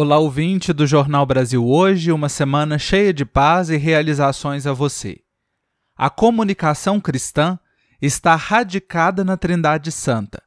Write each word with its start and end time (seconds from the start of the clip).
Olá, 0.00 0.16
ouvinte 0.16 0.72
do 0.72 0.86
Jornal 0.86 1.26
Brasil 1.26 1.66
Hoje, 1.66 2.12
uma 2.12 2.28
semana 2.28 2.78
cheia 2.78 3.12
de 3.12 3.24
paz 3.24 3.68
e 3.68 3.76
realizações 3.76 4.64
a 4.64 4.72
você. 4.72 5.18
A 5.96 6.08
comunicação 6.08 7.00
cristã 7.00 7.58
está 8.00 8.36
radicada 8.36 9.24
na 9.24 9.36
Trindade 9.36 9.90
Santa. 9.90 10.40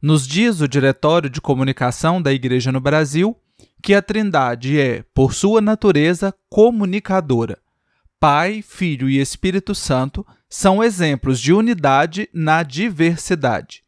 Nos 0.00 0.26
diz 0.26 0.62
o 0.62 0.66
Diretório 0.66 1.28
de 1.28 1.38
Comunicação 1.38 2.22
da 2.22 2.32
Igreja 2.32 2.72
no 2.72 2.80
Brasil 2.80 3.36
que 3.82 3.92
a 3.92 4.00
Trindade 4.00 4.80
é, 4.80 5.04
por 5.14 5.34
sua 5.34 5.60
natureza, 5.60 6.34
comunicadora. 6.48 7.58
Pai, 8.18 8.62
Filho 8.62 9.06
e 9.06 9.20
Espírito 9.20 9.74
Santo 9.74 10.26
são 10.48 10.82
exemplos 10.82 11.38
de 11.38 11.52
unidade 11.52 12.26
na 12.32 12.62
diversidade. 12.62 13.84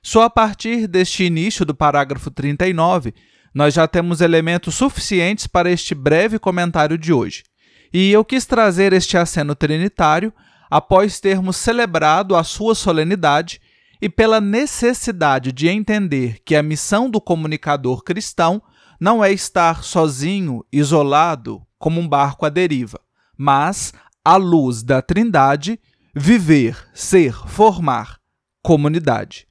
Só 0.00 0.22
a 0.22 0.30
partir 0.30 0.86
deste 0.86 1.24
início 1.24 1.64
do 1.64 1.74
parágrafo 1.74 2.30
39 2.30 3.12
nós 3.54 3.74
já 3.74 3.86
temos 3.86 4.20
elementos 4.20 4.74
suficientes 4.74 5.46
para 5.46 5.70
este 5.70 5.94
breve 5.94 6.38
comentário 6.38 6.96
de 6.96 7.12
hoje. 7.12 7.42
E 7.92 8.10
eu 8.12 8.24
quis 8.24 8.46
trazer 8.46 8.92
este 8.92 9.16
aceno 9.16 9.54
trinitário 9.54 10.32
após 10.70 11.18
termos 11.18 11.56
celebrado 11.56 12.36
a 12.36 12.44
sua 12.44 12.74
solenidade 12.74 13.60
e 14.00 14.08
pela 14.08 14.40
necessidade 14.40 15.52
de 15.52 15.68
entender 15.68 16.38
que 16.44 16.54
a 16.54 16.62
missão 16.62 17.10
do 17.10 17.20
comunicador 17.20 18.02
cristão 18.02 18.62
não 19.00 19.24
é 19.24 19.32
estar 19.32 19.82
sozinho, 19.82 20.64
isolado, 20.72 21.62
como 21.78 22.00
um 22.00 22.08
barco 22.08 22.46
à 22.46 22.48
deriva, 22.48 23.00
mas, 23.36 23.92
à 24.24 24.36
luz 24.36 24.82
da 24.82 25.02
Trindade, 25.02 25.80
viver, 26.14 26.76
ser, 26.94 27.32
formar 27.48 28.18
comunidade. 28.62 29.46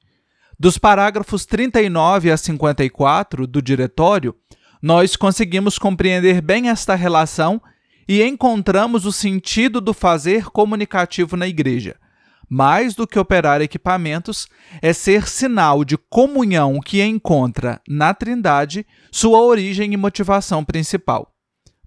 Dos 0.60 0.76
parágrafos 0.76 1.46
39 1.46 2.30
a 2.30 2.36
54 2.36 3.46
do 3.46 3.62
diretório, 3.62 4.36
nós 4.82 5.16
conseguimos 5.16 5.78
compreender 5.78 6.42
bem 6.42 6.68
esta 6.68 6.94
relação 6.94 7.62
e 8.06 8.22
encontramos 8.22 9.06
o 9.06 9.10
sentido 9.10 9.80
do 9.80 9.94
fazer 9.94 10.50
comunicativo 10.50 11.34
na 11.34 11.48
igreja. 11.48 11.96
Mais 12.46 12.94
do 12.94 13.06
que 13.06 13.18
operar 13.18 13.62
equipamentos, 13.62 14.48
é 14.82 14.92
ser 14.92 15.26
sinal 15.26 15.82
de 15.82 15.96
comunhão 15.96 16.78
que 16.78 17.02
encontra 17.02 17.80
na 17.88 18.12
Trindade 18.12 18.86
sua 19.10 19.40
origem 19.40 19.94
e 19.94 19.96
motivação 19.96 20.62
principal. 20.62 21.32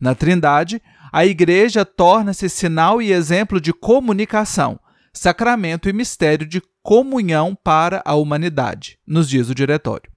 Na 0.02 0.16
Trindade, 0.16 0.82
a 1.12 1.24
igreja 1.28 1.86
torna-se 1.86 2.50
sinal 2.50 3.00
e 3.04 3.12
exemplo 3.12 3.62
de 3.62 3.72
comunicação, 3.72 4.80
sacramento 5.14 5.88
e 5.88 5.94
mistério 5.94 6.46
de 6.48 6.62
comunhão 6.82 7.56
para 7.56 8.02
a 8.04 8.16
humanidade, 8.16 8.98
nos 9.06 9.30
diz 9.30 9.50
o 9.50 9.56
diretório. 9.56 10.12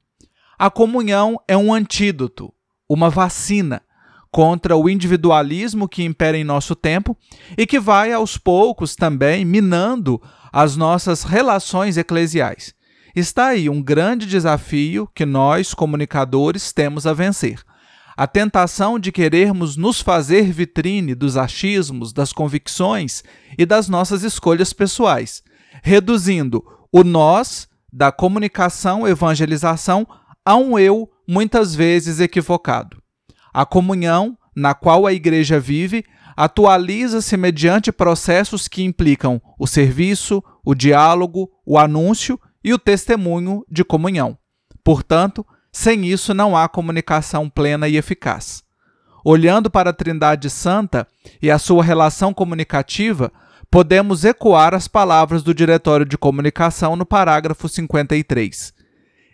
A 0.58 0.70
comunhão 0.70 1.38
é 1.46 1.56
um 1.56 1.72
antídoto, 1.72 2.52
uma 2.88 3.10
vacina 3.10 3.82
contra 4.30 4.76
o 4.76 4.88
individualismo 4.88 5.88
que 5.88 6.02
impera 6.02 6.36
em 6.36 6.44
nosso 6.44 6.74
tempo 6.74 7.16
e 7.56 7.66
que 7.66 7.78
vai 7.78 8.12
aos 8.12 8.36
poucos 8.36 8.96
também 8.96 9.44
minando 9.44 10.20
as 10.52 10.76
nossas 10.76 11.22
relações 11.22 11.96
eclesiais. 11.96 12.74
Está 13.14 13.48
aí 13.48 13.68
um 13.70 13.82
grande 13.82 14.26
desafio 14.26 15.08
que 15.14 15.24
nós, 15.24 15.72
comunicadores, 15.72 16.72
temos 16.72 17.06
a 17.06 17.12
vencer. 17.12 17.60
A 18.16 18.26
tentação 18.26 18.98
de 18.98 19.12
querermos 19.12 19.76
nos 19.76 20.00
fazer 20.00 20.50
vitrine 20.50 21.14
dos 21.14 21.36
achismos, 21.36 22.12
das 22.12 22.32
convicções 22.32 23.22
e 23.58 23.66
das 23.66 23.88
nossas 23.88 24.22
escolhas 24.22 24.72
pessoais 24.72 25.42
reduzindo 25.82 26.64
o 26.92 27.02
nós 27.04 27.68
da 27.92 28.12
comunicação 28.12 29.06
evangelização 29.06 30.06
a 30.44 30.56
um 30.56 30.78
eu 30.78 31.10
muitas 31.26 31.74
vezes 31.74 32.20
equivocado. 32.20 33.02
A 33.52 33.64
comunhão 33.64 34.36
na 34.54 34.74
qual 34.74 35.06
a 35.06 35.12
igreja 35.12 35.58
vive 35.58 36.04
atualiza-se 36.36 37.36
mediante 37.36 37.90
processos 37.90 38.68
que 38.68 38.82
implicam 38.82 39.40
o 39.58 39.66
serviço, 39.66 40.42
o 40.64 40.74
diálogo, 40.74 41.50
o 41.64 41.78
anúncio 41.78 42.38
e 42.62 42.74
o 42.74 42.78
testemunho 42.78 43.64
de 43.70 43.82
comunhão. 43.82 44.36
Portanto, 44.84 45.46
sem 45.76 46.06
isso 46.06 46.32
não 46.32 46.56
há 46.56 46.66
comunicação 46.70 47.50
plena 47.50 47.86
e 47.86 47.98
eficaz. 47.98 48.64
Olhando 49.22 49.70
para 49.70 49.90
a 49.90 49.92
Trindade 49.92 50.48
Santa 50.48 51.06
e 51.40 51.50
a 51.50 51.58
sua 51.58 51.84
relação 51.84 52.32
comunicativa, 52.32 53.30
podemos 53.70 54.24
ecoar 54.24 54.74
as 54.74 54.88
palavras 54.88 55.42
do 55.42 55.52
Diretório 55.52 56.06
de 56.06 56.16
Comunicação 56.16 56.96
no 56.96 57.04
parágrafo 57.04 57.68
53. 57.68 58.72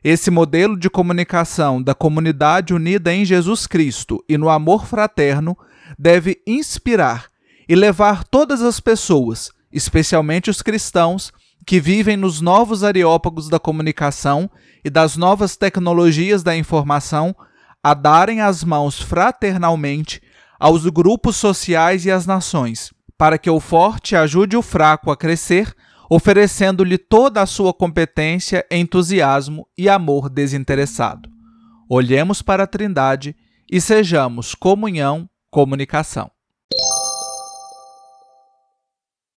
Esse 0.02 0.32
modelo 0.32 0.76
de 0.76 0.90
comunicação 0.90 1.80
da 1.80 1.94
comunidade 1.94 2.74
unida 2.74 3.14
em 3.14 3.24
Jesus 3.24 3.68
Cristo 3.68 4.22
e 4.28 4.36
no 4.36 4.48
amor 4.48 4.84
fraterno 4.84 5.56
deve 5.96 6.42
inspirar 6.44 7.26
e 7.68 7.76
levar 7.76 8.24
todas 8.24 8.62
as 8.62 8.80
pessoas, 8.80 9.52
especialmente 9.72 10.50
os 10.50 10.60
cristãos, 10.60 11.32
que 11.66 11.80
vivem 11.80 12.16
nos 12.16 12.40
novos 12.40 12.82
areópagos 12.82 13.48
da 13.48 13.58
comunicação 13.58 14.50
e 14.84 14.90
das 14.90 15.16
novas 15.16 15.56
tecnologias 15.56 16.42
da 16.42 16.56
informação, 16.56 17.34
a 17.82 17.94
darem 17.94 18.40
as 18.40 18.62
mãos 18.64 19.00
fraternalmente 19.00 20.20
aos 20.58 20.86
grupos 20.86 21.36
sociais 21.36 22.04
e 22.04 22.10
às 22.10 22.26
nações 22.26 22.92
para 23.22 23.38
que 23.38 23.48
o 23.48 23.60
forte 23.60 24.16
ajude 24.16 24.56
o 24.56 24.62
fraco 24.62 25.08
a 25.08 25.16
crescer, 25.16 25.72
oferecendo-lhe 26.10 26.98
toda 26.98 27.40
a 27.40 27.46
sua 27.46 27.72
competência, 27.72 28.66
entusiasmo 28.68 29.64
e 29.78 29.88
amor 29.88 30.28
desinteressado. 30.28 31.30
Olhemos 31.88 32.42
para 32.42 32.64
a 32.64 32.66
Trindade 32.66 33.36
e 33.70 33.80
sejamos 33.80 34.56
comunhão, 34.56 35.30
comunicação. 35.52 36.32